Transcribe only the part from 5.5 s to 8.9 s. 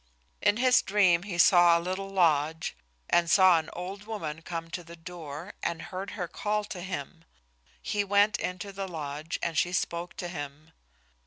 and heard her call to him. He went into the